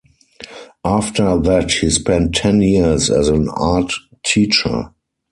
After 0.83 1.37
that 1.41 1.69
he 1.73 1.91
spent 1.91 2.33
ten 2.33 2.59
years 2.63 3.11
as 3.11 3.27
an 3.29 3.49
art 3.49 3.93
teacher. 4.25 4.95